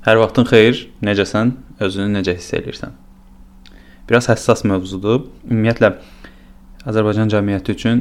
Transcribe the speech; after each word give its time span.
Hər 0.00 0.16
vaxtın 0.16 0.46
xeyir. 0.48 0.78
Necəsən? 1.04 1.50
Özünü 1.84 2.14
necə 2.14 2.32
hiss 2.32 2.54
edirsən? 2.56 2.94
Biraz 4.08 4.30
həssas 4.30 4.62
mövzudur. 4.64 5.26
Ümumiyyətlə 5.44 5.90
Azərbaycan 6.88 7.28
cəmiyyəti 7.34 7.74
üçün 7.76 8.00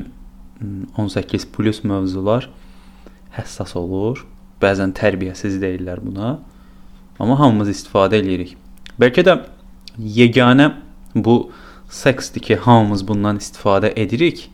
18 0.96 1.50
plus 1.52 1.82
mövzular 1.84 2.48
həssas 3.36 3.76
olur. 3.76 4.24
Bəzən 4.64 4.96
tərbiyəsiz 4.96 5.60
deyirlər 5.60 6.00
buna. 6.06 6.38
Amma 7.20 7.36
hamımız 7.44 7.74
istifadə 7.76 8.24
eləyirik. 8.24 8.56
Bəlkə 8.96 9.28
də 9.28 9.36
yeganə 10.00 10.72
bu 11.16 11.52
seksdir 11.92 12.48
ki, 12.48 12.62
hamımız 12.64 13.04
bundan 13.12 13.44
istifadə 13.44 13.92
edirik. 14.00 14.48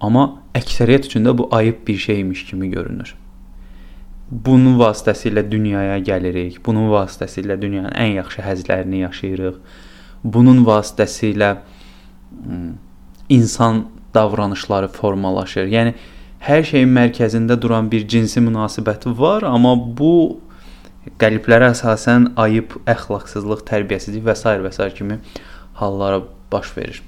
Amma 0.00 0.30
əksəriyyət 0.56 1.12
üçün 1.12 1.28
də 1.28 1.36
bu 1.36 1.52
ayıb 1.52 1.84
bir 1.84 2.04
şeymiş 2.08 2.48
kimi 2.48 2.70
görünür 2.72 3.18
bunun 4.30 4.78
vasitəsilə 4.80 5.44
dünyaya 5.50 5.98
gəlirik. 6.04 6.60
Bunun 6.64 6.90
vasitəsilə 6.92 7.56
dünyanın 7.60 7.94
ən 7.96 8.16
yaxşı 8.18 8.44
həzlərini 8.44 9.02
yaşayırıq. 9.06 9.60
Bunun 10.24 10.64
vasitəsilə 10.66 11.56
insan 13.28 13.86
davranışları 14.14 14.88
formalaşır. 14.88 15.68
Yəni 15.72 15.94
hər 16.44 16.64
şeyin 16.64 16.92
mərkəzində 16.94 17.58
duran 17.60 17.90
bir 17.90 18.06
cinsi 18.08 18.40
münasibəti 18.44 19.12
var, 19.18 19.46
amma 19.48 19.74
bu 19.76 20.40
qəliblərə 21.20 21.72
əsasən 21.72 22.32
ayıb, 22.36 22.74
əxlaqsızlıq, 22.88 23.64
tərbiyəsizlik 23.68 24.26
və 24.26 24.34
s. 24.36 24.44
və 24.64 24.72
s. 24.72 24.90
kimi 24.98 25.20
hallara 25.80 26.20
baş 26.52 26.76
verir. 26.76 27.00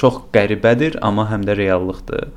Çox 0.00 0.22
qəribədir, 0.32 0.96
amma 1.02 1.28
həm 1.28 1.44
də 1.44 1.56
reallıqdır 1.58 2.30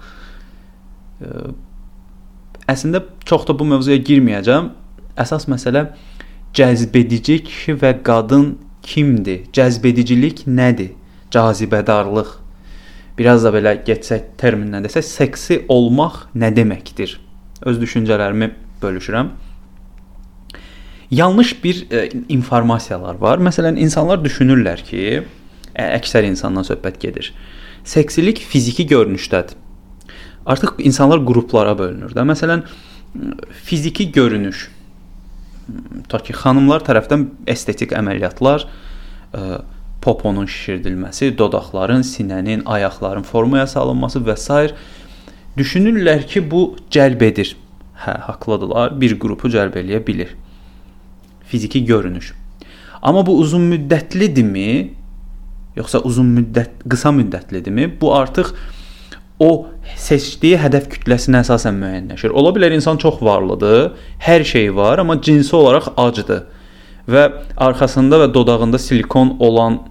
Əslində 2.66 3.00
çox 3.26 3.48
da 3.48 3.60
bu 3.60 3.66
mövzuya 3.66 3.98
girməyəcəm. 3.98 4.70
Əsas 5.18 5.48
məsələ 5.52 5.88
cəzbedici 6.56 7.40
kişi 7.46 7.78
və 7.82 7.96
qadın 8.06 8.56
kimdir? 8.86 9.46
Cəzbedicilik 9.56 10.46
nədir? 10.48 10.94
Cazibədarlıq. 11.34 12.36
Biraz 13.18 13.46
da 13.48 13.52
belə 13.55 13.77
getsək 13.88 14.36
terminlə 14.40 14.84
desək, 14.84 15.08
seksi 15.08 15.62
olmaq 15.72 16.26
nə 16.36 16.52
deməkdir? 16.55 17.18
Öz 17.66 17.82
düşüncələrimi 17.82 18.52
bölüşürəm. 18.82 19.32
Yanlış 21.12 21.64
bir 21.64 21.86
e, 21.92 22.10
informasiyalar 22.30 23.16
var. 23.21 23.40
Məsələn, 23.40 23.77
insanlar 23.80 24.20
düşünürlər 24.24 24.82
ki, 24.84 25.21
ə, 25.71 25.86
əksər 25.99 26.27
insandan 26.27 26.66
söhbət 26.68 26.99
gedir. 26.99 27.32
Seksilik 27.88 28.42
fiziki 28.42 28.88
görünüşdədir 28.90 29.62
artıq 30.46 30.70
insanlar 30.77 31.26
qruplara 31.26 31.77
bölünür 31.77 32.14
də. 32.16 32.26
Məsələn, 32.30 32.64
fiziki 33.63 34.12
görünüş 34.12 34.70
ta 36.10 36.20
ki 36.21 36.35
xanımlar 36.38 36.84
tərəfdən 36.85 37.26
estetik 37.49 37.94
əməliyyatlar, 37.98 38.66
ə, 39.34 39.62
poponun 40.05 40.46
şişirdilməsi, 40.49 41.32
dodaqların, 41.38 42.05
sinənin, 42.05 42.66
ayaqların 42.70 43.26
formaya 43.26 43.66
salınması 43.68 44.21
və 44.26 44.38
s. 44.38 44.74
düşünürlər 45.58 46.27
ki, 46.30 46.43
bu 46.52 46.76
cəlb 46.91 47.24
edir. 47.26 47.55
Hə, 48.05 48.20
haqlıdırlar. 48.27 48.93
Bir 49.02 49.18
qrupu 49.20 49.49
cəlb 49.49 49.77
eləyə 49.82 50.02
bilir. 50.08 50.36
Fiziki 51.49 51.86
görünüş. 51.86 52.34
Amma 53.02 53.26
bu 53.26 53.38
uzun 53.40 53.66
müddətlidirmi? 53.71 54.70
Yoxsa 55.76 55.99
uzun 55.99 56.27
müddət, 56.38 56.84
qısa 56.90 57.10
müddətlidirmi? 57.16 57.90
Bu 58.02 58.13
artıq 58.16 58.54
o 59.40 59.68
seçdiyi 60.00 60.60
hədəf 60.62 60.88
kütləsinə 60.94 61.41
əsasən 61.44 61.76
müəyyənləşir. 61.80 62.32
Ola 62.32 62.54
bilər 62.55 62.76
insan 62.76 63.00
çox 63.02 63.22
varlıdır, 63.24 63.96
hər 64.24 64.46
şey 64.47 64.69
var, 64.75 65.02
amma 65.03 65.19
cinsi 65.22 65.56
olaraq 65.56 65.92
acdır 65.97 66.46
və 67.12 67.25
arxasında 67.58 68.24
və 68.24 68.30
dodağında 68.34 68.80
silikon 68.81 69.36
olan 69.40 69.81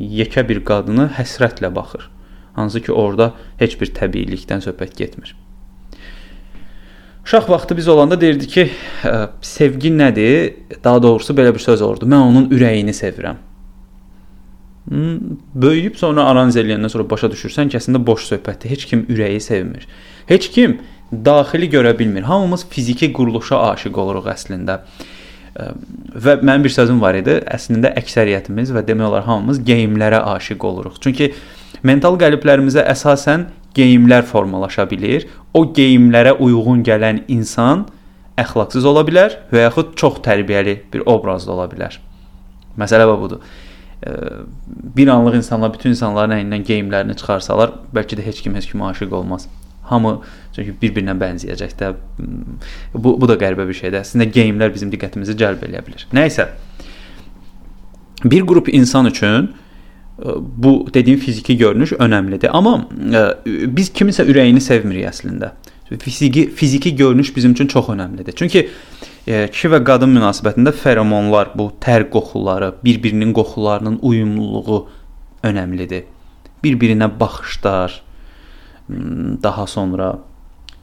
yekə 0.00 0.46
bir 0.48 0.64
qadını 0.64 1.10
həsrətlə 1.16 1.70
baxır. 1.74 2.10
Hansı 2.56 2.80
ki, 2.82 2.92
orada 2.92 3.32
heç 3.60 3.78
bir 3.80 3.92
təbiilikdən 3.96 4.64
söhbət 4.64 4.96
getmir. 4.98 5.36
Uşaq 7.24 7.48
vaxtı 7.48 7.76
biz 7.76 7.88
olanda 7.88 8.20
deyirdi 8.20 8.46
ki, 8.46 8.70
sevgi 9.40 9.92
nədir? 9.94 10.54
Daha 10.84 11.02
doğrusu 11.02 11.34
belə 11.34 11.54
bir 11.54 11.62
söz 11.62 11.82
olurdu. 11.82 12.08
Mən 12.10 12.26
onun 12.26 12.48
ürəyini 12.50 12.94
sevirəm. 12.96 13.38
Böyüyüb 14.90 15.94
sonra 15.94 16.24
analiz 16.26 16.56
eləyəndən 16.58 16.90
sonra 16.90 17.06
başa 17.10 17.28
düşürsən 17.30 17.68
ki, 17.70 17.78
əslində 17.78 18.00
boş 18.06 18.24
söhbətdir. 18.32 18.72
Heç 18.74 18.86
kim 18.90 19.04
ürəyi 19.06 19.38
sevmir. 19.40 19.86
Heç 20.26 20.48
kim 20.50 20.80
daxili 21.12 21.68
görə 21.70 21.92
bilmir. 21.98 22.26
Hamımız 22.26 22.66
fiziki 22.70 23.12
quruluşa 23.14 23.60
aşiq 23.70 24.00
oluruq 24.02 24.26
əslində. 24.34 24.80
Və 26.24 26.36
mənim 26.42 26.66
bir 26.66 26.74
sözüm 26.74 26.98
var 27.02 27.14
idi. 27.18 27.38
Əslində 27.46 27.94
əksəriyyətimiz 28.02 28.74
və 28.74 28.82
demək 28.88 29.12
olar 29.12 29.24
hamımız 29.28 29.62
geyimlərə 29.70 30.24
aşiq 30.34 30.66
oluruq. 30.72 30.98
Çünki 31.06 31.32
mental 31.86 32.18
qəliblərimizə 32.18 32.82
əsasən 32.90 33.46
geyimlər 33.78 34.26
formalaşa 34.26 34.90
bilir. 34.90 35.28
O 35.54 35.68
geyimlərə 35.70 36.34
uyğun 36.34 36.82
gələn 36.86 37.22
insan 37.30 37.86
əxlaqsız 38.40 38.86
ola 38.90 39.06
bilər 39.06 39.38
və 39.54 39.68
yaxud 39.68 39.94
çox 40.02 40.18
tərbiyəli 40.26 40.80
bir 40.90 41.06
obrazda 41.06 41.54
ola 41.54 41.70
bilər. 41.70 42.00
Məsələ 42.78 43.06
budur 43.14 43.44
bir 44.96 45.08
anlıq 45.08 45.36
insanlar 45.36 45.74
bütün 45.74 45.90
insanların 45.90 46.36
əynindən 46.38 46.64
geyimlərini 46.68 47.16
çıxarsalar, 47.20 47.74
bəlkə 47.94 48.16
də 48.18 48.24
heç 48.24 48.40
kim 48.44 48.54
heç 48.54 48.70
kimə 48.72 48.90
aşiq 48.90 49.12
olmaz. 49.14 49.48
Hamı 49.90 50.20
çünki 50.54 50.74
bir-birinə 50.82 51.16
bənzəyəcək 51.20 51.72
də. 51.80 51.94
Bu 52.94 53.16
bu 53.20 53.28
da 53.28 53.36
qəribə 53.40 53.66
bir 53.68 53.76
şeydir. 53.76 54.00
Əslində 54.04 54.28
geyimlər 54.32 54.72
bizim 54.74 54.92
diqqətimizi 54.92 55.36
cəlb 55.40 55.64
edə 55.66 55.82
bilər. 55.86 56.06
Nəysə. 56.16 56.46
Bir 58.24 58.46
qrup 58.46 58.68
insan 58.68 59.06
üçün 59.10 59.50
bu 60.40 60.88
dediyim 60.94 61.20
fiziki 61.20 61.56
görünüş 61.56 61.92
önəmlidir. 61.92 62.48
Amma 62.52 62.88
biz 63.76 63.90
kimisə 63.90 64.26
ürəyini 64.28 64.60
sevmirik 64.60 65.08
əslində. 65.10 65.52
Fiziki 65.98 66.50
fiziki 66.50 66.96
görünüş 66.96 67.36
bizim 67.36 67.52
üçün 67.52 67.66
çox 67.66 67.88
önəmlidir. 67.88 68.32
Çünki 68.36 68.68
kişi 69.30 69.68
və 69.74 69.82
qadın 69.86 70.14
münasibətində 70.16 70.72
feromonlar, 70.74 71.52
bu 71.54 71.70
tər 71.82 72.06
qoxuları, 72.12 72.72
bir-birinin 72.84 73.34
qoxularının 73.36 73.98
uyumluluğu 74.02 74.80
önəmlidir. 75.46 76.06
Bir-birinə 76.64 77.08
baxışlar, 77.20 78.02
daha 79.42 79.66
sonra 79.66 80.18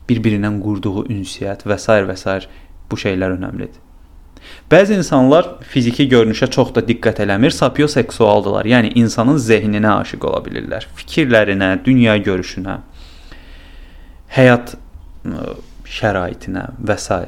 bir-birinə 0.10 0.54
qurduğu 0.62 1.08
ünsiyyət 1.12 1.66
və 1.68 1.78
s. 1.78 2.00
və 2.08 2.16
s. 2.16 2.40
bu 2.92 2.96
şeylər 2.96 3.36
önəmlidir. 3.38 3.84
Bəzi 4.72 4.96
insanlar 4.96 5.48
fiziki 5.72 6.06
görünüşə 6.08 6.48
çox 6.54 6.70
da 6.76 6.84
diqqət 6.88 7.20
eləmir, 7.26 7.52
sapioseksualdılar. 7.52 8.66
Yəni 8.66 8.94
insanın 9.02 9.38
zehninə 9.42 9.98
aşiq 10.04 10.24
ola 10.30 10.40
bilirlər, 10.46 10.88
fikirlərinə, 10.96 11.74
dünya 11.84 12.16
görüşünə, 12.24 12.78
həyat 14.38 14.78
şəraitinə 15.98 16.70
və 16.80 16.98
s. 17.02 17.20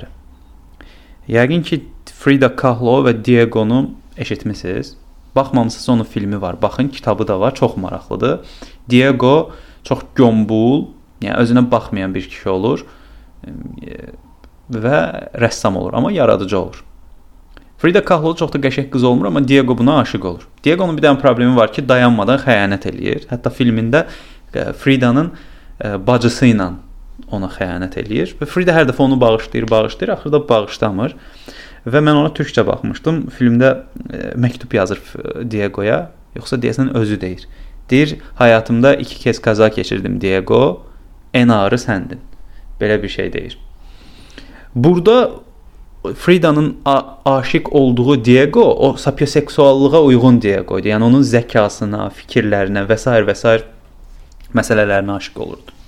Yəqin 1.30 1.62
ki, 1.64 1.84
Frida 2.20 2.50
Kahlo 2.56 3.04
və 3.06 3.14
Diego-nu 3.26 3.92
eşitmisiniz. 4.18 4.96
Baxmamısınız, 5.36 5.90
onun 5.90 6.04
filmi 6.04 6.42
var. 6.42 6.62
Baxın, 6.62 6.88
kitabı 6.88 7.28
da 7.28 7.40
var, 7.40 7.56
çox 7.56 7.78
maraqlıdır. 7.78 8.40
Diego 8.90 9.52
çox 9.84 10.00
gömbul, 10.16 10.88
yəni 11.22 11.38
özünə 11.38 11.72
baxmayan 11.72 12.16
bir 12.16 12.26
kişi 12.30 12.50
olur 12.50 12.86
və 14.74 14.98
rəssam 15.40 15.78
olur, 15.78 15.94
amma 15.94 16.12
yaradıcı 16.12 16.60
olur. 16.60 16.84
Frida 17.78 18.04
Kahlo 18.06 18.36
çox 18.36 18.54
da 18.54 18.60
qəşəng 18.60 18.90
qız 18.90 19.04
olmur, 19.04 19.26
amma 19.26 19.48
Diego 19.48 19.78
buna 19.78 20.00
aşiq 20.00 20.26
olur. 20.28 20.48
Diego'nun 20.64 20.98
bir 20.98 21.04
dənə 21.06 21.22
problemi 21.22 21.56
var 21.56 21.72
ki, 21.72 21.86
dayanmadan 21.90 22.42
xəyanət 22.44 22.90
eləyir. 22.90 23.30
Hətta 23.30 23.54
filmində 23.54 24.08
Frida'nın 24.82 25.32
bacısı 26.08 26.50
ilə 26.52 26.74
ona 27.32 27.50
xəyanət 27.54 27.98
eləyir 28.02 28.36
və 28.40 28.48
Frida 28.50 28.76
hər 28.76 28.88
dəfə 28.90 29.04
onu 29.06 29.20
bağışlayır, 29.22 29.68
bağışlayır, 29.70 30.14
axırda 30.16 30.42
bağışlamır. 30.50 31.16
Və 31.88 32.02
mən 32.04 32.18
ona 32.20 32.32
türkcə 32.36 32.66
baxmışdım. 32.68 33.22
Filmdə 33.38 33.70
e, 34.12 34.22
məktub 34.36 34.74
yazır 34.76 35.00
e, 35.00 35.44
Diego'ya, 35.52 36.00
yoxsa 36.36 36.60
deyəsən 36.62 36.92
özü 37.00 37.20
deyir. 37.22 37.46
Deyir, 37.90 38.18
həyatımda 38.40 38.96
2 39.02 39.20
kez 39.24 39.40
qəza 39.44 39.70
keçirdim 39.74 40.20
Diego. 40.22 40.86
Ən 41.34 41.54
ağırı 41.54 41.80
səndin. 41.82 42.20
Belə 42.82 43.02
bir 43.04 43.10
şey 43.10 43.34
deyir. 43.34 43.58
Burada 44.76 45.32
Frida'nın 46.16 46.78
aşiq 47.26 47.64
olduğu 47.72 48.26
Diego 48.26 48.62
o 48.62 48.98
sapioseksuallığa 48.98 50.02
uyğun 50.02 50.42
Diego'ydu. 50.42 50.88
Yəni 50.88 51.04
onun 51.04 51.26
zəkasına, 51.26 52.08
fikirlərinə 52.22 52.86
və 52.88 52.98
s. 52.98 53.10
və 53.28 53.36
s. 53.36 53.60
məsələlərinə 54.56 55.18
aşiq 55.18 55.42
olurdu. 55.44 55.79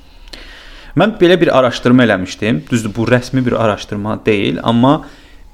Mən 0.96 1.16
belə 1.22 1.38
bir 1.40 1.58
araşdırma 1.58 2.04
eləmişdim. 2.04 2.64
Düzdür, 2.72 2.92
bu 2.96 3.06
rəsmi 3.08 3.46
bir 3.46 3.54
araşdırma 3.64 4.26
deyil, 4.26 4.60
amma 4.64 5.06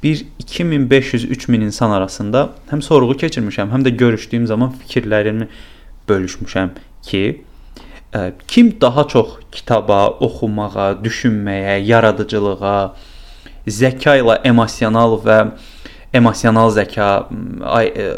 bir 0.03 0.25
2500-3000 0.43 1.63
insan 1.63 1.91
arasında 1.91 2.49
həm 2.71 2.81
sorğu 2.81 3.13
keçirmişəm, 3.21 3.69
həm 3.73 3.85
də 3.85 3.89
görüşdüyüm 3.97 4.47
zaman 4.47 4.73
fikirlərimi 4.81 5.47
bölüşmüşəm 6.09 6.69
ki, 7.03 7.21
ə, 8.13 8.27
e, 8.27 8.33
kim 8.47 8.71
daha 8.81 9.07
çox 9.07 9.37
kitaba, 9.51 10.07
oxumağa, 10.09 10.89
düşünməyə, 11.03 11.77
yaradıcılığa, 11.85 12.95
zəka 13.67 14.17
ilə 14.21 14.39
emosional 14.47 15.19
və 15.21 15.39
emosional 16.13 16.73
zəka, 16.73 17.11
ay, 17.77 17.93
e, 17.93 18.09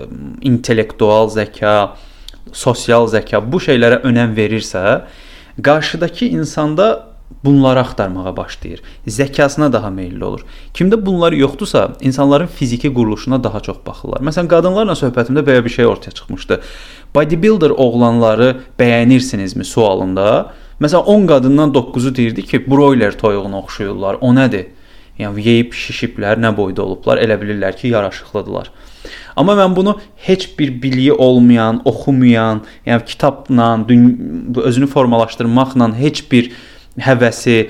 intellektual 0.41 1.27
zəka, 1.35 1.97
sosial 2.53 3.11
zəka 3.11 3.43
bu 3.51 3.59
şeylərə 3.59 4.03
önəm 4.07 4.35
verirsə, 4.39 5.01
qarşıdakı 5.63 6.25
insanda 6.25 7.08
bunları 7.43 7.79
axtarmağa 7.79 8.37
başlayır. 8.37 8.81
Zəkasına 9.07 9.73
daha 9.73 9.89
meylli 9.89 10.23
olur. 10.23 10.45
Kimdə 10.73 11.05
bunlar 11.05 11.31
yoxdursa, 11.31 11.91
insanların 12.01 12.47
fiziki 12.47 12.93
quruluşuna 12.93 13.43
daha 13.43 13.59
çox 13.59 13.77
baxırlar. 13.85 14.21
Məsələn, 14.21 14.47
qadınlarla 14.47 14.95
söhbətimdə 14.99 15.45
belə 15.47 15.65
bir 15.65 15.69
şey 15.69 15.85
ortaya 15.85 16.11
çıxmışdı. 16.11 16.61
Bodybuilder 17.15 17.69
oğlanları 17.69 18.57
bəyənirsinizmi 18.79 19.63
sualında? 19.63 20.53
Məsələn, 20.81 21.03
10 21.03 21.27
qadından 21.27 21.71
9-u 21.73 22.15
deyirdi 22.15 22.43
ki, 22.43 22.71
broiler 22.71 23.17
toyuğuna 23.17 23.59
oxşuyurlar. 23.59 24.17
O 24.21 24.33
nədir? 24.35 24.67
Yəni 25.19 25.43
yeyib 25.43 25.73
şişiblər, 25.75 26.39
nə 26.39 26.53
boyda 26.55 26.83
olublar, 26.85 27.19
elə 27.19 27.35
bilirlər 27.41 27.75
ki, 27.75 27.91
yaraşıqlıdılar. 27.91 28.71
Amma 29.35 29.55
mən 29.59 29.75
bunu 29.75 29.97
heç 30.27 30.59
bir 30.59 30.81
biliyi 30.81 31.13
olmayan, 31.13 31.81
oxumayan, 31.85 32.61
yəni 32.85 33.05
kitabla, 33.05 33.67
özünü 34.63 34.87
formalaşdırmaqla 34.87 35.95
heç 35.97 36.31
bir 36.31 36.51
həvəsi 36.99 37.57
e, 37.59 37.69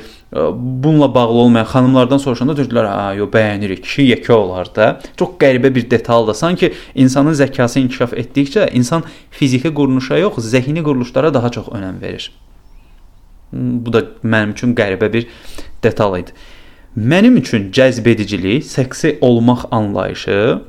bununla 0.58 1.14
bağlı 1.16 1.38
olmayan 1.44 1.66
xanımlardan 1.66 2.18
soruşanda 2.18 2.54
dedilər, 2.54 2.86
"Ha, 2.88 3.14
yo 3.14 3.26
bəyənirik, 3.26 3.82
kişi 3.82 4.02
yekə 4.02 4.34
olar 4.34 4.76
da." 4.76 5.00
Çox 5.18 5.30
qəribə 5.40 5.76
bir 5.76 5.90
detal 5.92 6.28
da. 6.28 6.34
Sanki 6.34 6.74
insanın 6.96 7.34
zəkası 7.34 7.80
inkişaf 7.80 8.14
etdikcə 8.14 8.72
insan 8.72 9.04
fiziki 9.32 9.74
quruluşa 9.74 10.18
yox, 10.18 10.34
zehni 10.38 10.84
quruluşlara 10.84 11.34
daha 11.34 11.50
çox 11.50 11.68
önəm 11.68 12.02
verir. 12.02 12.32
Bu 13.54 13.94
da 13.94 14.04
mənim 14.24 14.52
üçün 14.52 14.76
qəribə 14.76 15.14
bir 15.14 15.28
detal 15.84 16.20
idi. 16.20 16.32
Mənim 16.98 17.38
üçün 17.38 17.72
cəzbedicilik, 17.72 18.64
seksi 18.64 19.18
olmaq 19.22 19.68
anlayışı 19.72 20.62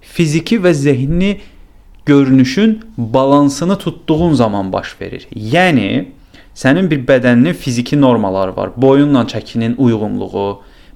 fiziki 0.00 0.58
və 0.60 0.72
zehni 0.72 1.40
görünüşün 2.06 2.80
balansını 2.98 3.78
tutduğun 3.78 4.34
zaman 4.34 4.72
baş 4.72 5.00
verir. 5.00 5.26
Yəni 5.34 6.06
Sənin 6.58 6.88
bir 6.90 7.04
bədəninin 7.06 7.54
fiziki 7.54 8.00
normaları 8.00 8.56
var. 8.56 8.72
Boyunla 8.76 9.22
çəkinin 9.30 9.76
uyğunluğu, 9.78 10.48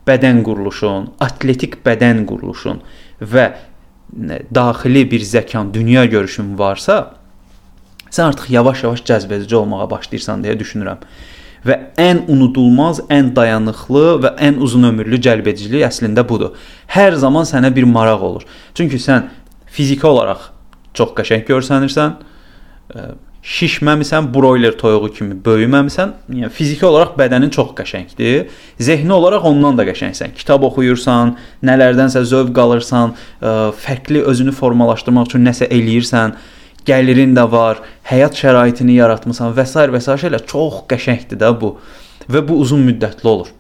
bədən 0.09 0.43
quruluşun, 0.43 1.13
atletik 1.23 1.79
bədən 1.87 2.25
quruluşun 2.27 2.81
və 3.23 3.45
daxili 4.55 5.05
bir 5.11 5.23
zəkan, 5.23 5.71
dünya 5.75 6.05
görüşün 6.11 6.57
varsa, 6.59 7.15
sən 8.11 8.33
artıq 8.33 8.51
yavaş-yavaş 8.51 9.05
cəzbedici 9.07 9.55
olmağa 9.55 9.87
başlayırsan 9.91 10.43
deyə 10.43 10.59
düşünürəm. 10.59 11.07
Və 11.63 11.79
ən 11.95 12.25
unudulmaz, 12.27 13.05
ən 13.07 13.31
dayanıqlı 13.37 14.07
və 14.25 14.35
ən 14.43 14.59
uzun 14.59 14.91
ömürlü 14.91 15.21
cəlbedicilik 15.23 15.87
əslində 15.87 16.27
budur. 16.29 16.57
Hər 16.91 17.15
zaman 17.23 17.47
sənə 17.47 17.71
bir 17.75 17.87
maraq 17.87 18.25
olur. 18.33 18.47
Çünki 18.75 18.99
sən 18.99 19.31
fiziki 19.71 20.07
olaraq 20.07 20.51
çox 20.99 21.15
qəşəng 21.17 21.47
görsənirsən, 21.47 22.19
şişməmisən, 23.43 24.29
broiler 24.35 24.77
toyuğu 24.79 25.09
kimi 25.17 25.37
böyüməmisən, 25.45 26.13
yəni 26.31 26.51
fiziki 26.55 26.87
olaraq 26.87 27.17
bədənin 27.19 27.51
çox 27.51 27.73
qəşəngdir. 27.79 28.53
Zehni 28.79 29.13
olaraq 29.13 29.49
ondan 29.51 29.79
da 29.79 29.87
qəşəngsən. 29.89 30.37
Kitab 30.39 30.63
oxuyursan, 30.69 31.35
nələrdənsə 31.67 32.23
zövq 32.31 32.61
alırsan, 32.63 33.17
fərqli 33.43 34.23
özünü 34.31 34.55
formalaşdırmaq 34.55 35.33
üçün 35.33 35.43
nəsə 35.49 35.67
eləyirsən, 35.75 36.37
gəlirin 36.87 37.35
də 37.35 37.49
var, 37.51 37.83
həyat 38.07 38.39
şəraitini 38.39 38.95
yaratmısan 39.01 39.57
və 39.59 39.67
s. 39.67 39.89
və 39.91 40.01
s. 40.03 40.15
şeylər 40.23 40.47
çox 40.47 40.85
qəşəngdir 40.91 41.43
də 41.43 41.51
bu. 41.59 41.75
Və 42.31 42.47
bu 42.47 42.61
uzun 42.63 42.87
müddətli 42.87 43.27
olur. 43.27 43.51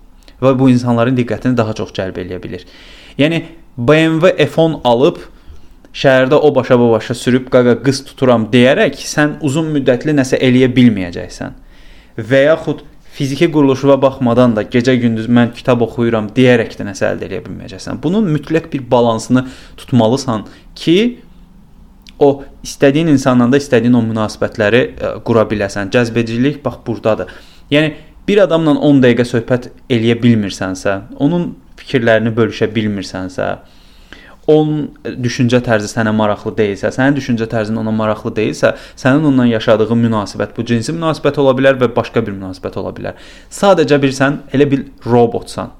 Və 0.42 0.54
bu 0.58 0.70
insanların 0.70 1.18
diqqətini 1.18 1.58
daha 1.58 1.74
çox 1.74 1.90
cəlb 1.98 2.22
eləyə 2.22 2.38
bilər. 2.42 2.62
Yəni 3.18 3.44
BMW 3.76 4.30
F10 4.46 4.80
alıb 4.84 5.18
şəhərdə 5.92 6.38
o 6.40 6.54
başa 6.54 6.78
bu 6.80 6.90
başa 6.92 7.14
sürüb 7.14 7.50
qaqa 7.52 7.76
qız 7.84 8.04
tuturam 8.08 8.46
deyərək 8.52 9.02
sən 9.08 9.36
uzun 9.44 9.68
müddətli 9.74 10.14
nəsə 10.16 10.40
eləyə 10.40 10.70
bilməyəcəksən. 10.76 11.58
Və 12.16 12.44
yaxud 12.46 12.84
fiziki 13.12 13.50
quruluşuna 13.52 13.98
baxmadan 14.02 14.56
da 14.56 14.64
gecə-gündüz 14.74 15.28
mən 15.28 15.52
kitab 15.56 15.84
oxuyuram 15.84 16.30
deyərək 16.36 16.78
də 16.78 16.86
nəsə 16.88 17.10
əldə 17.12 17.28
edə 17.28 17.42
bilməyəcəksən. 17.44 18.00
Bunun 18.02 18.28
mütləq 18.32 18.70
bir 18.72 18.86
balansını 18.90 19.44
tutmalısan 19.76 20.46
ki, 20.74 20.96
o 22.18 22.30
istədiyin 22.64 23.10
insanla 23.12 23.50
da 23.52 23.60
istədiyin 23.60 23.98
o 23.98 24.00
münasibətləri 24.06 24.82
ə, 24.82 25.12
qura 25.26 25.44
biləsən. 25.50 25.92
Cəzbedicilik 25.92 26.62
bax 26.64 26.80
burdadır. 26.86 27.28
Yəni 27.72 27.92
bir 28.28 28.44
adamla 28.46 28.78
10 28.78 29.04
dəqiqə 29.04 29.28
söhbət 29.28 29.68
eləyə 29.92 30.16
bilmirsənsə, 30.22 30.98
onun 31.20 31.50
fikirlərini 31.80 32.32
bölüşə 32.36 32.70
bilmirsənsə, 32.72 33.48
onun 34.50 34.88
düşüncə 35.22 35.60
tərzi 35.62 35.90
sənə 35.90 36.10
maraqlı 36.16 36.52
deyilsə, 36.58 36.90
sənin 36.94 37.14
düşüncə 37.14 37.46
tərzin 37.50 37.78
ona 37.78 37.92
maraqlı 37.94 38.32
deyilsə, 38.36 38.72
sənin 38.98 39.22
onunla 39.22 39.46
yaşadığın 39.52 40.00
münasibət 40.06 40.56
bu 40.56 40.64
cinsi 40.66 40.94
münasibət 40.96 41.38
ola 41.38 41.54
bilər 41.58 41.78
və 41.78 41.92
başqa 41.94 42.24
bir 42.26 42.34
münasibət 42.34 42.78
ola 42.82 42.90
bilər. 42.96 43.20
Sadəcə 43.54 44.00
bir 44.02 44.14
sən 44.16 44.40
elə 44.56 44.66
bil 44.70 44.88
robotsan. 45.06 45.70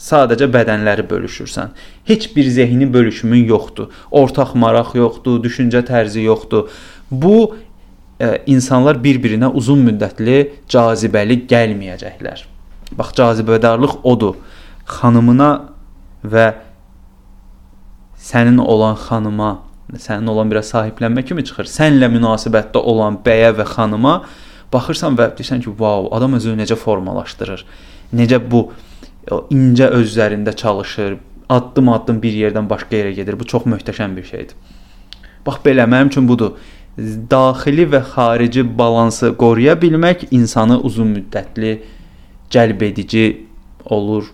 Sadəcə 0.00 0.48
bədənləri 0.48 1.04
bölüşürsən. 1.10 1.74
Heç 2.08 2.30
bir 2.36 2.46
zehni 2.48 2.88
bölüşümün 2.92 3.44
yoxdur. 3.50 3.90
Ortaq 4.10 4.54
maraq 4.56 4.94
yoxdur, 4.96 5.42
düşüncə 5.44 5.82
tərzi 5.84 6.24
yoxdur. 6.24 6.70
Bu 7.10 7.34
e, 8.16 8.38
insanlar 8.46 8.96
bir-birinə 9.04 9.52
uzun 9.60 9.84
müddətli 9.84 10.38
cazibəli 10.72 11.42
gəlməyəcəklər. 11.52 12.46
Bax 12.96 13.12
cazibədarlıq 13.20 14.00
odur. 14.08 14.40
Xanımına 14.88 15.50
və 16.24 16.48
sənin 18.20 18.58
olan 18.58 18.96
xanıma, 19.00 19.50
sənin 19.96 20.28
olan 20.30 20.50
biraz 20.52 20.70
sahiblənmə 20.74 21.24
kimi 21.26 21.44
çıxır. 21.48 21.68
Sənlə 21.70 22.10
münasibətdə 22.12 22.82
olan 22.92 23.18
bəyə 23.24 23.54
və 23.58 23.66
xanıma 23.74 24.20
baxırsan 24.72 25.16
və 25.18 25.30
deyirsən 25.36 25.64
ki, 25.64 25.70
"Vau, 25.78 26.08
adam 26.14 26.34
özünü 26.38 26.62
necə 26.62 26.76
formalaşdırır? 26.76 27.64
Necə 28.14 28.38
bu 28.50 28.72
incə 29.50 29.86
öz 29.88 30.16
üzərində 30.16 30.56
çalışır, 30.56 31.16
addım-addım 31.48 32.22
bir 32.22 32.32
yerdən 32.32 32.68
başqa 32.70 32.96
yerə 32.96 33.12
gedir. 33.12 33.40
Bu 33.40 33.44
çox 33.44 33.62
möhtəşəm 33.62 34.16
bir 34.16 34.24
şeydir." 34.24 34.54
Bax 35.46 35.56
belə 35.64 35.86
mənim 35.88 36.08
üçün 36.08 36.28
budur. 36.28 36.52
Daxili 37.30 37.86
və 37.86 38.02
xarici 38.12 38.62
balansı 38.78 39.36
qoruya 39.36 39.74
bilmək 39.74 40.26
insanı 40.30 40.80
uzun 40.80 41.14
müddətli 41.16 41.80
cəlb 42.50 42.82
edici 42.82 43.46
olur 43.84 44.24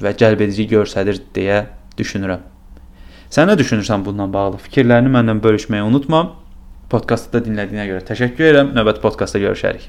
və 0.00 0.16
cəlb 0.16 0.40
edici 0.40 0.68
göstərir 0.68 1.20
deyə 1.34 1.66
düşünürəm. 1.98 2.53
Sən 3.34 3.48
nə 3.50 3.56
düşünürsən 3.58 4.04
bununla 4.06 4.28
bağlı? 4.30 4.60
Fikirlərini 4.68 5.10
mənlə 5.16 5.34
bölüşməyi 5.42 5.82
unutma. 5.82 6.22
Podkastı 6.92 7.32
da 7.34 7.42
dinlədiyinə 7.48 7.88
görə 7.90 8.06
təşəkkür 8.12 8.50
edirəm. 8.52 8.74
Növbəti 8.76 9.02
podkastda 9.02 9.42
görüşərik. 9.42 9.88